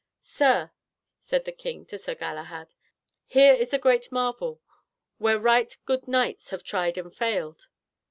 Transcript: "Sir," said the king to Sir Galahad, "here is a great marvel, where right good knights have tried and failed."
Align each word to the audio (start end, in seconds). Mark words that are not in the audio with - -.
"Sir," 0.23 0.71
said 1.19 1.45
the 1.45 1.51
king 1.51 1.85
to 1.85 1.97
Sir 1.99 2.15
Galahad, 2.15 2.73
"here 3.27 3.53
is 3.53 3.71
a 3.71 3.77
great 3.77 4.11
marvel, 4.11 4.59
where 5.19 5.37
right 5.37 5.77
good 5.85 6.07
knights 6.07 6.49
have 6.49 6.63
tried 6.63 6.97
and 6.97 7.15
failed." 7.15 7.67